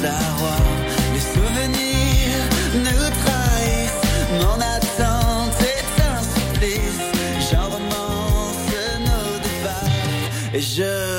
Les 0.00 1.20
souvenirs 1.20 2.44
nous 2.72 3.10
trahissent. 3.22 4.00
Mon 4.40 4.60
attente 4.60 5.60
est 5.60 6.02
un 6.02 6.20
supplice. 6.22 7.50
J'en 7.50 7.64
romance 7.64 8.62
nos 9.00 9.38
départs. 9.42 10.54
Et 10.54 10.60
je 10.60 11.17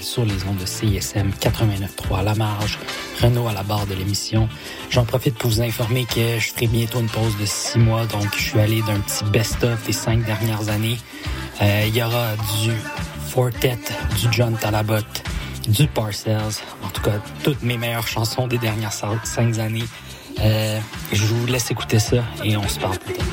sur 0.00 0.24
les 0.24 0.44
ondes 0.44 0.58
de 0.58 0.66
CISM 0.66 1.30
89.3 1.40 2.20
à 2.20 2.22
la 2.22 2.34
marge, 2.34 2.78
Renault 3.20 3.48
à 3.48 3.52
la 3.52 3.62
barre 3.62 3.86
de 3.86 3.94
l'émission. 3.94 4.48
J'en 4.90 5.04
profite 5.04 5.34
pour 5.36 5.50
vous 5.50 5.60
informer 5.60 6.04
que 6.04 6.38
je 6.38 6.52
ferai 6.52 6.66
bientôt 6.66 7.00
une 7.00 7.08
pause 7.08 7.36
de 7.38 7.46
six 7.46 7.78
mois, 7.78 8.06
donc 8.06 8.26
je 8.36 8.42
suis 8.42 8.60
allé 8.60 8.82
d'un 8.82 9.00
petit 9.00 9.24
best-of 9.24 9.84
des 9.86 9.92
cinq 9.92 10.24
dernières 10.24 10.68
années. 10.68 10.98
Euh, 11.62 11.84
Il 11.86 11.96
y 11.96 12.02
aura 12.02 12.34
du 12.62 12.72
Fortet, 13.28 13.78
du 14.18 14.28
John 14.30 14.56
Talabot, 14.56 14.96
du 15.68 15.86
Parcells, 15.86 16.62
en 16.84 16.88
tout 16.88 17.02
cas 17.02 17.20
toutes 17.42 17.62
mes 17.62 17.76
meilleures 17.76 18.08
chansons 18.08 18.46
des 18.46 18.58
dernières 18.58 18.92
cinq 18.92 19.58
années. 19.58 19.84
Euh, 20.40 20.78
je 21.12 21.24
vous 21.24 21.46
laisse 21.46 21.70
écouter 21.70 21.98
ça 21.98 22.24
et 22.44 22.56
on 22.56 22.68
se 22.68 22.78
parle 22.78 22.98
plus 22.98 23.14
tard. 23.14 23.26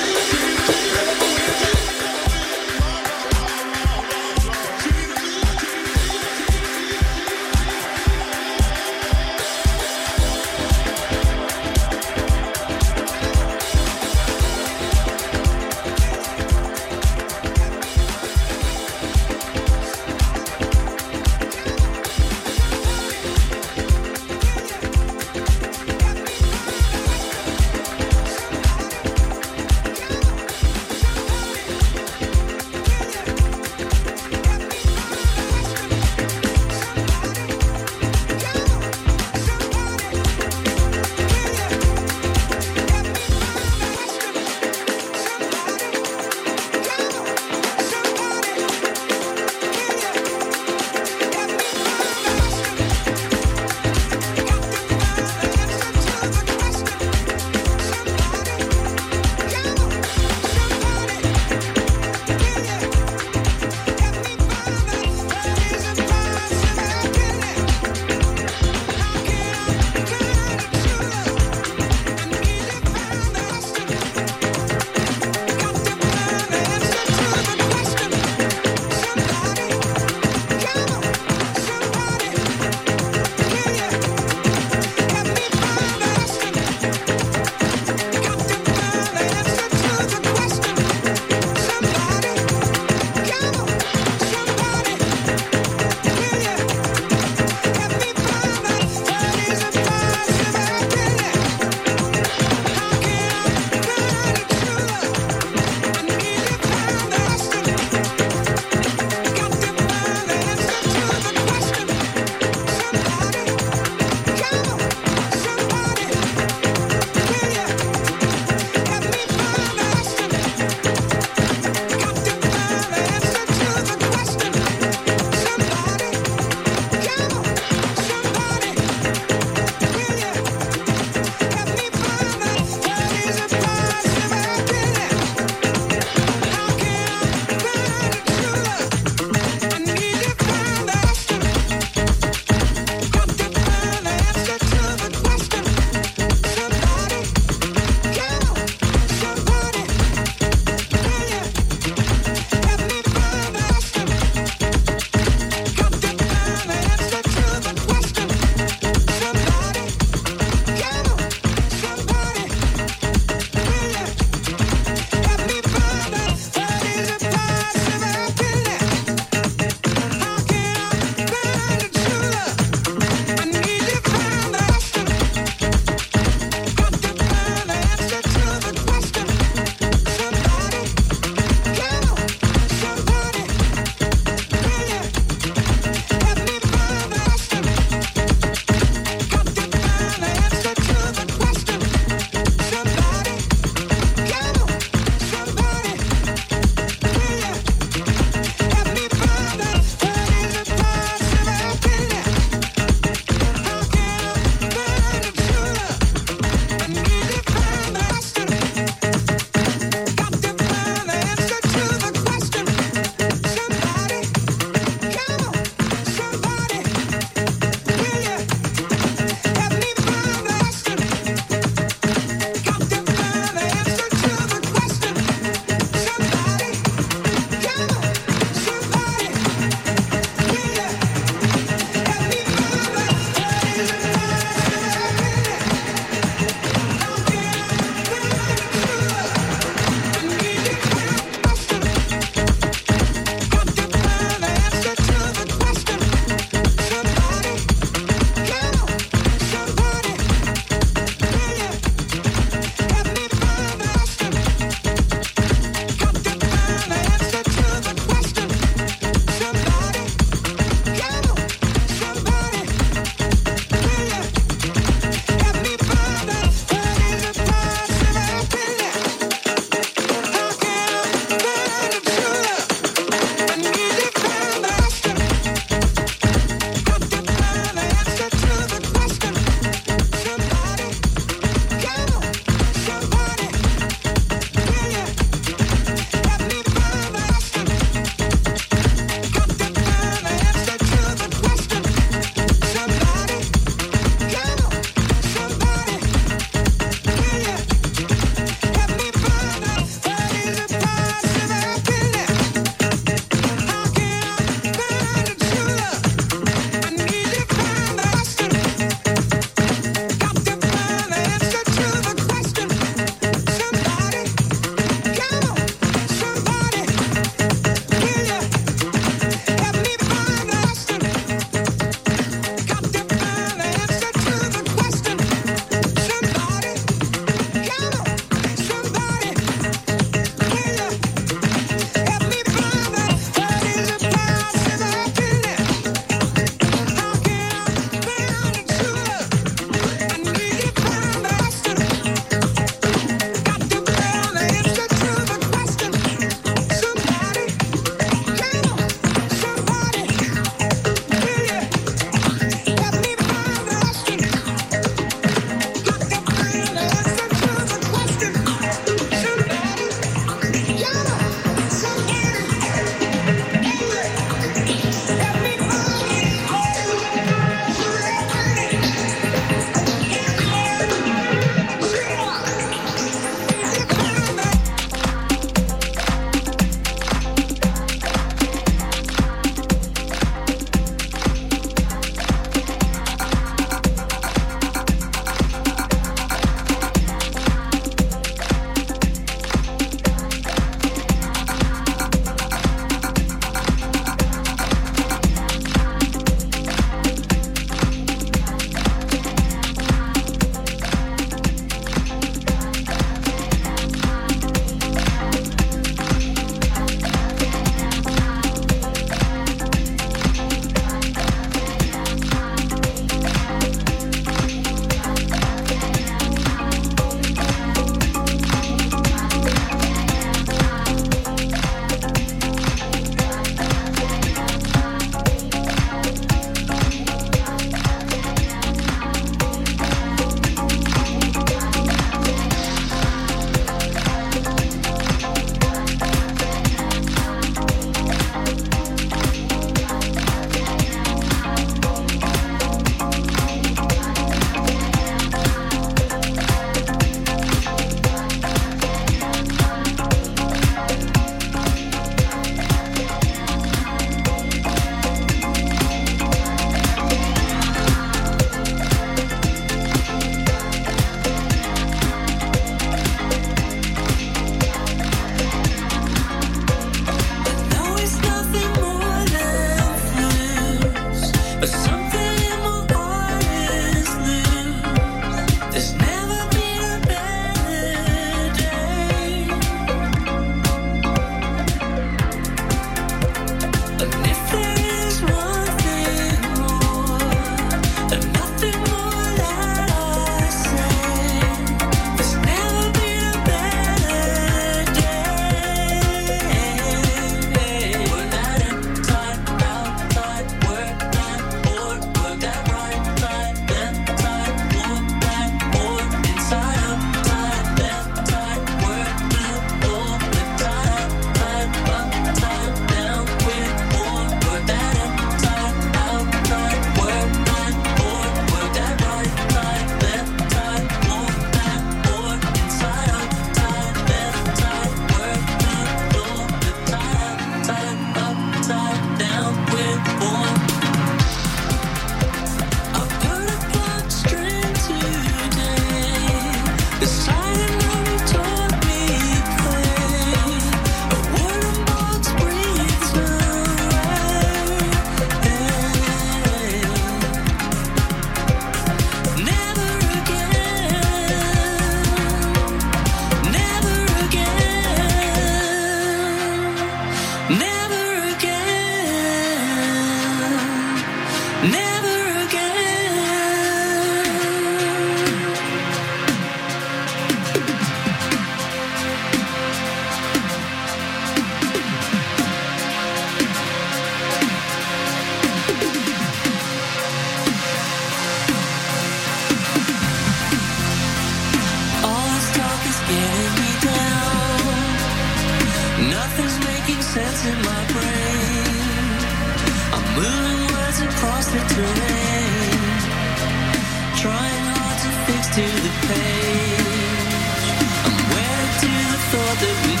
trying 594.21 594.63
hard 594.71 594.97
to 595.03 595.09
fix 595.27 595.43
to 595.55 595.65
the 595.85 595.91
page. 596.07 597.65
I'm 598.07 598.15
wedded 598.31 598.71
to 598.81 598.91
the 599.11 599.19
thought 599.31 599.57
that 599.59 599.77
we 599.85 600.00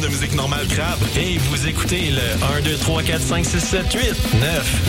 De 0.00 0.08
musique 0.08 0.34
normale 0.34 0.66
Crabe 0.68 0.98
et 1.16 1.38
vous 1.38 1.66
écoutez 1.66 2.10
le 2.10 2.58
1, 2.58 2.62
2, 2.62 2.76
3, 2.76 3.02
4, 3.02 3.20
5, 3.20 3.44
6, 3.44 3.60
7, 3.60 3.92
8, 3.92 4.00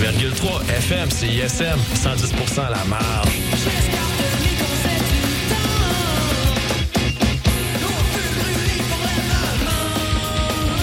9,3 0.02 0.70
FM, 0.70 1.10
CISM, 1.10 1.78
110% 1.96 2.60
à 2.60 2.70
la 2.70 2.84
marge. 2.86 3.28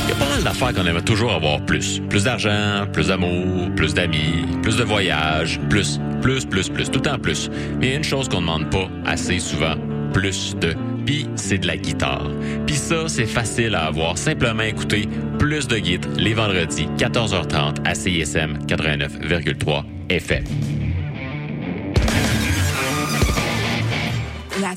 Il 0.05 0.09
y 0.09 0.13
a 0.13 0.17
pas 0.17 0.29
mal 0.29 0.43
d'affaires 0.43 0.75
qu'on 0.75 0.87
aimerait 0.87 1.03
toujours 1.03 1.33
avoir 1.33 1.61
plus. 1.65 2.01
Plus 2.09 2.25
d'argent, 2.25 2.87
plus 2.93 3.09
d'amour, 3.09 3.71
plus 3.77 3.95
d'amis, 3.95 4.47
plus 4.63 4.77
de 4.77 4.85
voyages, 4.85 5.61
plus, 5.71 6.01
plus, 6.21 6.45
plus, 6.45 6.69
plus, 6.69 6.91
tout 6.91 7.07
en 7.09 7.19
plus. 7.19 7.51
Mais 7.79 7.87
il 7.87 7.91
y 7.91 7.95
a 7.95 7.97
une 7.97 8.05
chose 8.05 8.29
qu'on 8.29 8.41
ne 8.41 8.47
demande 8.47 8.71
pas 8.71 8.89
assez 9.07 9.39
souvent, 9.39 9.75
plus 10.13 10.55
de. 10.57 10.75
Puis 11.09 11.27
c'est 11.37 11.57
de 11.57 11.67
la 11.67 11.79
guitare. 11.79 12.31
Puis 12.67 12.77
ça, 12.77 13.09
c'est 13.09 13.25
facile 13.25 13.75
à 13.75 13.87
avoir. 13.87 14.19
Simplement 14.19 14.63
écouter 14.63 15.09
plus 15.39 15.67
de 15.67 15.79
guides 15.79 16.05
les 16.19 16.35
vendredis, 16.35 16.87
14h30 16.99 17.77
à 17.87 17.95
CISM 17.95 18.59
89,3 18.67 19.85
FM. 20.11 20.45
La 24.61 24.77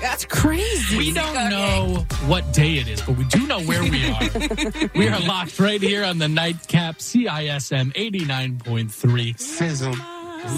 That's 0.00 0.24
crazy. 0.24 0.96
We 0.96 1.12
don't 1.12 1.50
know 1.50 2.06
what 2.26 2.52
day 2.52 2.74
it 2.74 2.88
is, 2.88 3.02
but 3.02 3.16
we 3.16 3.24
do 3.24 3.46
know 3.46 3.60
where 3.60 3.82
we 3.82 4.08
are. 4.10 4.90
we 4.94 5.08
are 5.08 5.20
locked 5.20 5.58
right 5.58 5.80
here 5.80 6.04
on 6.04 6.18
the 6.18 6.28
nightcap 6.28 6.98
CISM 6.98 7.92
89.3. 7.94 9.38
Sizzle. 9.38 9.94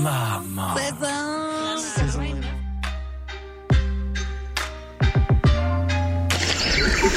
Mama. 0.02 0.74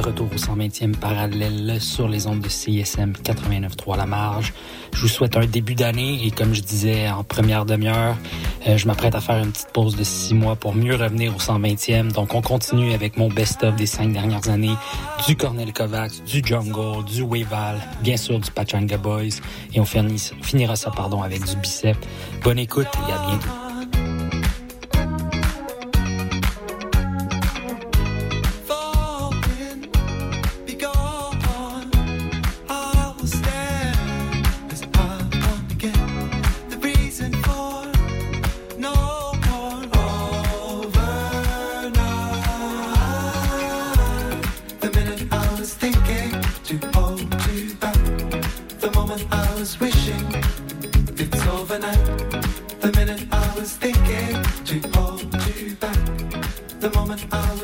Retour 0.00 0.28
au 0.32 0.36
120e 0.36 0.94
parallèle 0.94 1.80
sur 1.80 2.08
les 2.08 2.26
ondes 2.26 2.40
de 2.40 2.48
CISM 2.48 3.12
89.3 3.12 3.96
La 3.96 4.06
Marge. 4.06 4.52
Je 4.92 5.02
vous 5.02 5.08
souhaite 5.08 5.36
un 5.36 5.46
début 5.46 5.74
d'année 5.74 6.24
et 6.24 6.30
comme 6.30 6.54
je 6.54 6.60
disais 6.60 7.08
en 7.08 7.22
première 7.22 7.64
demi-heure, 7.64 8.16
euh, 8.66 8.76
je 8.76 8.86
m'apprête 8.86 9.14
à 9.14 9.20
faire 9.20 9.42
une 9.42 9.52
petite 9.52 9.72
pause 9.72 9.96
de 9.96 10.04
six 10.04 10.34
mois 10.34 10.56
pour 10.56 10.74
mieux 10.74 10.96
revenir 10.96 11.34
au 11.34 11.38
120e. 11.38 12.12
Donc 12.12 12.34
on 12.34 12.42
continue 12.42 12.92
avec 12.92 13.16
mon 13.16 13.28
best-of 13.28 13.76
des 13.76 13.86
cinq 13.86 14.12
dernières 14.12 14.48
années, 14.48 14.74
du 15.26 15.36
Cornel 15.36 15.72
Kovacs, 15.72 16.24
du 16.24 16.42
Jungle, 16.44 17.04
du 17.04 17.22
Weval, 17.22 17.80
bien 18.02 18.16
sûr 18.16 18.38
du 18.38 18.50
Pachanga 18.50 18.96
Boys 18.96 19.40
et 19.74 19.80
on 19.80 19.84
finira 19.84 20.76
ça 20.76 20.90
pardon 20.90 21.22
avec 21.22 21.44
du 21.44 21.56
Bicep. 21.56 21.96
Bonne 22.42 22.58
écoute 22.58 22.88
et 23.08 23.12
à 23.12 23.26
bientôt. 23.28 23.69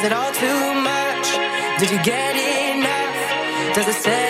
is 0.00 0.06
it 0.06 0.12
all 0.14 0.32
too 0.32 0.74
much? 0.80 1.26
Did 1.78 1.90
you 1.90 2.02
get 2.02 2.32
enough? 2.34 3.74
Does 3.74 3.88
it 3.88 4.00
set 4.00 4.29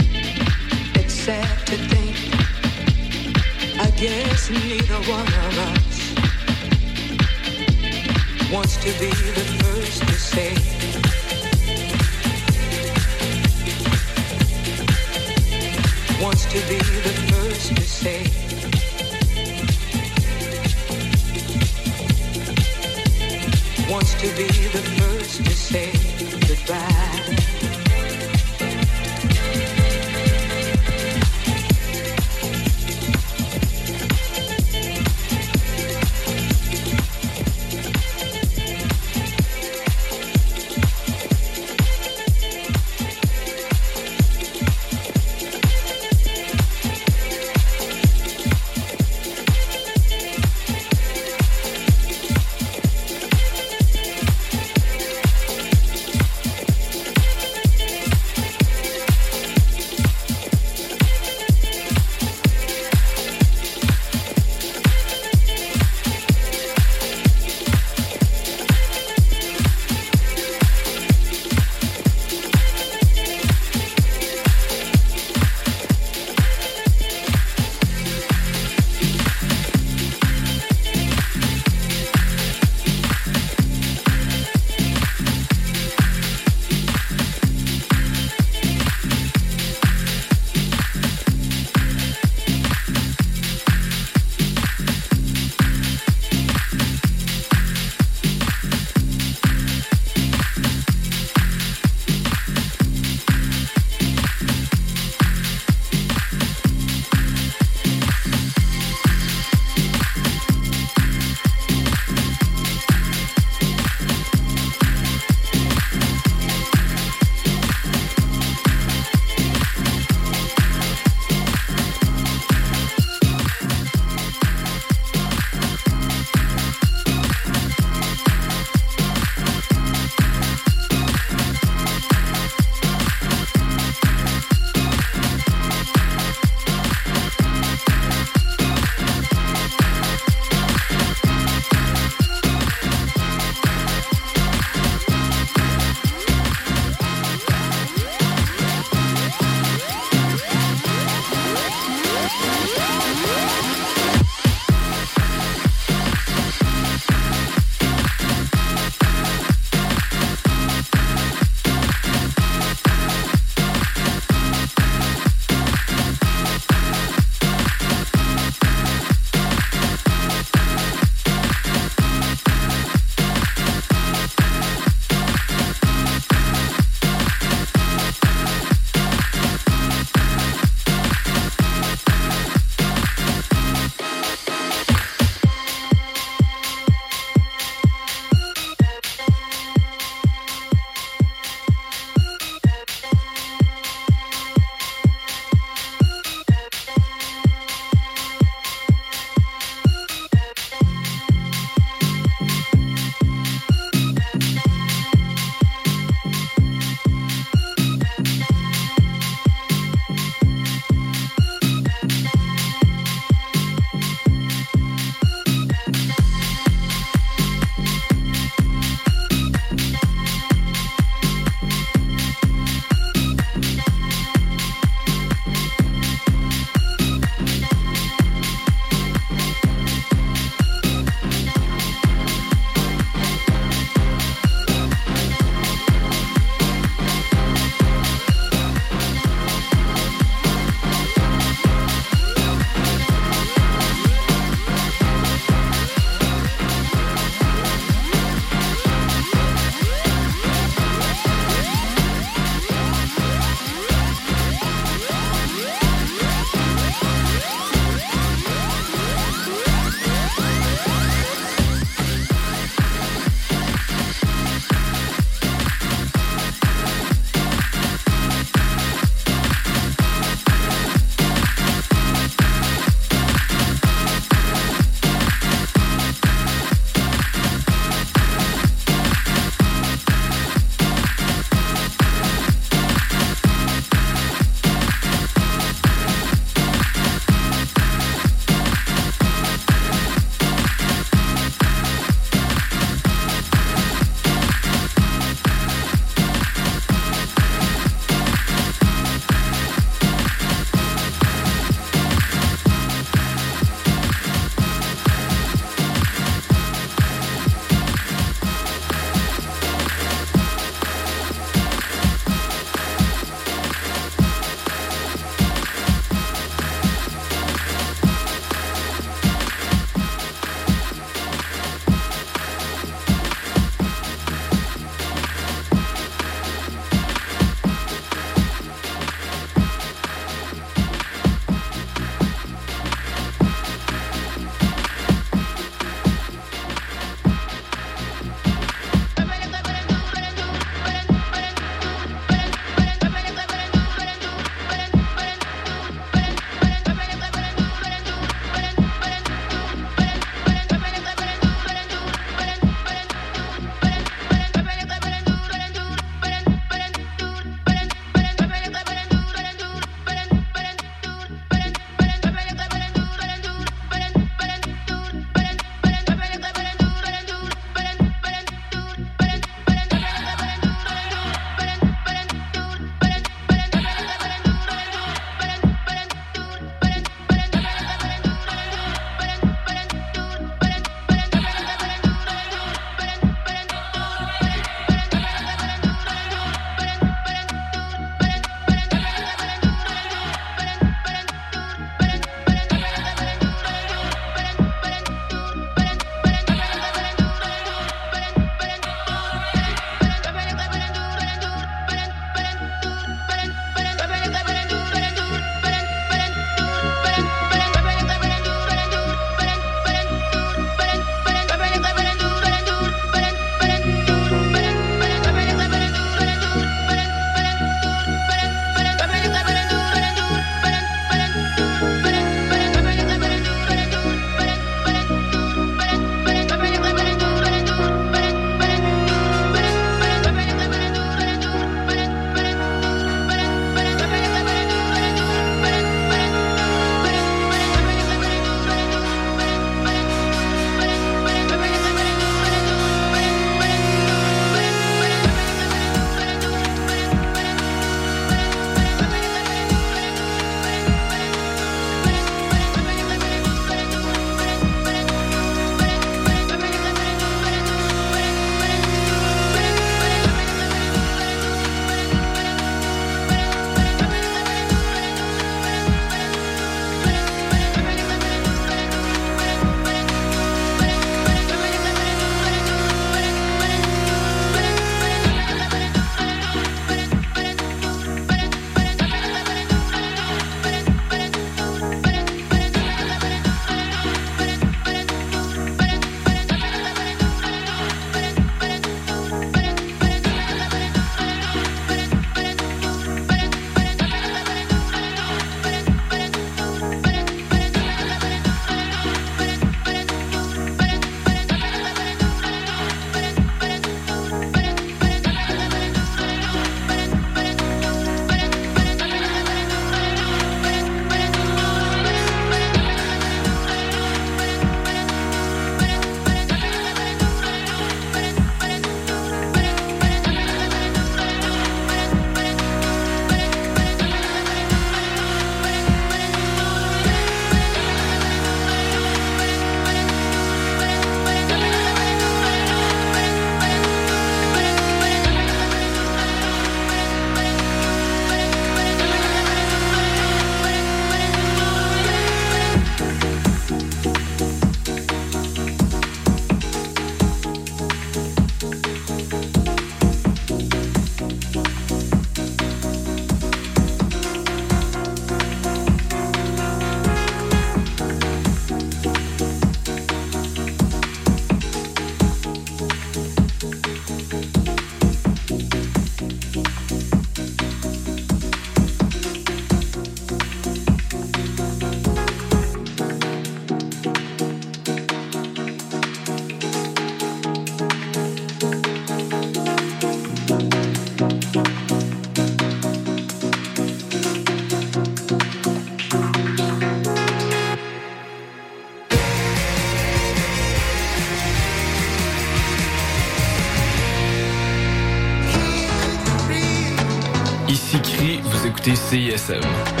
écrit, 598.87 599.31
vous 599.37 600.00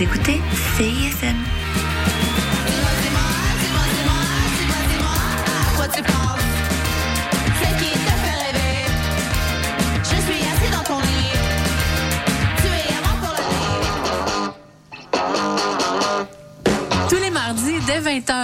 écoutez 0.00 0.40
CISM. 0.76 1.07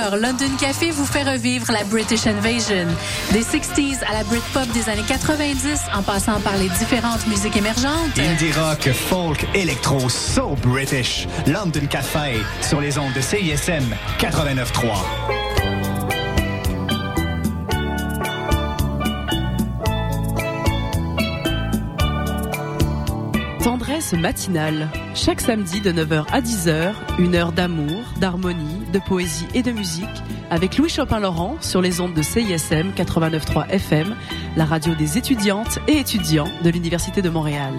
Dès 0.05 0.16
20h, 0.16 0.20
London 0.20 0.56
Café 0.59 0.90
vous 0.90 1.06
fait 1.06 1.22
revivre 1.22 1.70
la 1.72 1.85
British 1.85 2.26
Invasion. 2.26 2.86
Des 3.32 3.43
60s 3.43 4.02
à 4.09 4.12
la 4.12 4.24
Britpop 4.24 4.66
des 4.72 4.89
années 4.89 5.05
90, 5.06 5.81
en 5.94 6.02
passant 6.02 6.40
par 6.40 6.56
les 6.56 6.68
différentes 6.68 7.26
musiques 7.26 7.56
émergentes. 7.56 8.18
Indie 8.18 8.52
rock, 8.52 8.90
folk, 8.93 9.47
électro, 9.55 10.09
so 10.09 10.56
British. 10.62 11.26
London 11.47 11.86
Café 11.89 12.39
sur 12.60 12.81
les 12.81 12.98
ondes 12.98 13.12
de 13.14 13.20
CISM 13.20 13.94
89.3. 14.18 15.44
Tendresse 23.62 24.12
matinale. 24.12 24.89
Chaque 25.14 25.40
samedi 25.40 25.81
de 25.81 25.90
9h 25.90 26.26
à 26.31 26.40
10h, 26.40 26.93
une 27.18 27.35
heure 27.35 27.52
d'amour, 27.52 28.02
d'harmonie, 28.20 28.84
de 28.95 29.01
poésie 29.01 29.47
et 29.55 29.62
de 29.62 29.73
musique 29.73 30.23
avec 30.51 30.79
Louis 30.79 30.89
Chopin-Laurent 30.89 31.57
sur 31.61 31.83
les 31.83 32.01
ondes 32.01 32.15
de 32.15 32.23
CISM 32.23 32.93
89.3 32.97 33.69
FM, 33.69 34.15
la 34.57 34.65
radio 34.65 34.95
des 34.95 35.19
étudiantes 35.19 35.81
et 35.89 35.99
étudiants 35.99 36.49
de 36.62 36.71
l'Université 36.71 37.21
de 37.21 37.29
Montréal. 37.29 37.75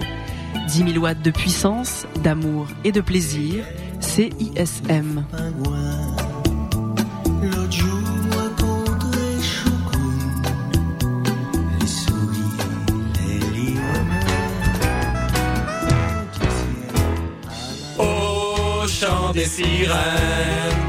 10 0.67 0.91
000 0.91 0.97
watts 0.97 1.21
de 1.21 1.31
puissance, 1.31 2.05
d'amour 2.21 2.67
et 2.83 2.91
de 2.91 2.99
plaisir, 2.99 3.63
CISM. 4.01 5.23
Au 17.97 18.87
chant 18.87 19.31
des 19.33 19.45
sirènes, 19.45 20.84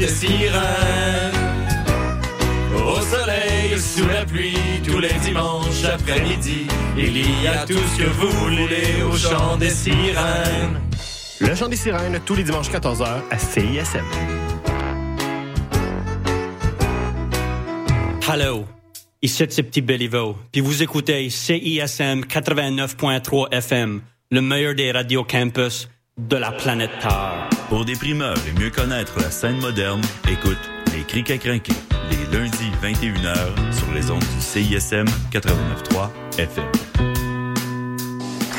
au 0.00 0.06
chant 0.06 0.06
des 0.06 0.08
sirènes, 0.08 1.32
au 2.74 3.00
soleil, 3.00 3.78
sous 3.78 4.06
la 4.08 4.24
pluie, 4.24 4.56
tous 4.84 4.98
les 4.98 5.12
dimanches 5.22 5.84
après-midi, 5.84 6.66
il 6.96 7.42
y 7.42 7.46
a 7.46 7.66
tout 7.66 7.74
ce 7.74 8.02
que 8.02 8.08
vous 8.08 8.30
voulez 8.30 9.02
au 9.02 9.16
chant 9.16 9.56
des 9.58 9.70
sirènes. 9.70 10.80
Le 11.40 11.54
chant 11.54 11.68
des 11.68 11.76
sirènes, 11.76 12.18
tous 12.24 12.34
les 12.34 12.44
dimanches 12.44 12.70
14h 12.70 13.06
à 13.30 13.38
CISM. 13.38 14.04
Hello, 18.32 18.64
ici 19.20 19.44
c'est 19.48 19.62
Petit 19.62 19.82
Béliveau, 19.82 20.36
puis 20.52 20.60
vous 20.60 20.82
écoutez 20.82 21.28
CISM 21.28 22.22
89.3 22.22 23.52
FM, 23.52 24.00
le 24.30 24.40
meilleur 24.40 24.74
des 24.74 24.92
radios 24.92 25.24
campus 25.24 25.88
de 26.16 26.36
la 26.36 26.52
planète 26.52 26.92
Terre. 27.00 27.49
Pour 27.70 27.84
des 27.84 27.94
primeurs 27.94 28.36
et 28.48 28.60
mieux 28.60 28.70
connaître 28.70 29.20
la 29.20 29.30
scène 29.30 29.58
moderne, 29.60 30.02
écoute 30.28 30.58
Les 30.92 31.04
Criques 31.04 31.30
à 31.30 31.38
crinquer, 31.38 31.72
les 32.10 32.36
lundis 32.36 32.72
21h 32.82 33.72
sur 33.72 33.94
les 33.94 34.10
ondes 34.10 34.18
du 34.18 34.40
CISM 34.40 35.04
89.3 35.30 36.10
FM. 36.36 37.09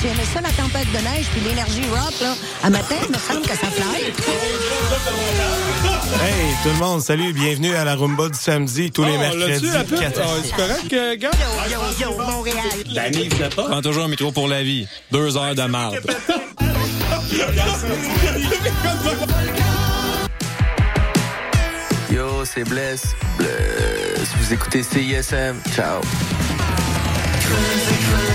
Tu 0.00 0.06
aimais 0.08 0.24
ça, 0.32 0.40
la 0.40 0.48
tempête 0.50 0.90
de 0.92 0.98
neige 0.98 1.26
puis 1.30 1.40
l'énergie 1.42 1.82
rock, 1.90 2.14
là? 2.20 2.34
À 2.62 2.70
matin, 2.70 2.94
il 3.06 3.10
me 3.12 3.18
semble 3.18 3.42
que 3.42 3.54
ça 3.54 3.66
fly. 3.70 4.04
Hey, 6.22 6.54
tout 6.62 6.68
le 6.70 6.74
monde, 6.78 7.02
salut, 7.02 7.32
bienvenue 7.34 7.74
à 7.76 7.84
la 7.84 7.94
Rumba 7.94 8.28
du 8.30 8.38
samedi, 8.38 8.90
tous 8.90 9.04
les 9.04 9.12
Oh, 9.14 9.18
mercredis. 9.18 9.66
là-dessus, 9.66 9.72
la 9.72 9.84
pub? 9.84 10.00
4 10.00 10.20
à 10.20 10.22
Ah, 10.24 10.28
6. 10.42 10.48
c'est 10.50 10.56
correct, 10.56 10.92
euh, 10.94 11.16
gars? 11.16 11.30
Yo, 11.70 11.78
yo, 12.00 12.10
yo, 12.12 12.16
Montréal. 12.26 12.56
Danny, 12.94 13.28
pas? 13.28 13.62
Prends 13.64 13.82
toujours 13.82 14.04
un 14.04 14.08
micro 14.08 14.32
pour 14.32 14.48
la 14.48 14.62
vie. 14.62 14.86
Deux 15.12 15.36
heures 15.36 15.54
de 15.54 15.62
marde. 15.64 16.00
Yo, 22.10 22.44
c'est 22.44 22.64
Bless. 22.64 23.02
Bless. 23.38 24.28
Vous 24.38 24.52
écoutez 24.52 24.82
CISM. 24.82 25.56
Ciao. 25.74 26.00
Crazy, 27.40 27.96
crazy. 28.10 28.33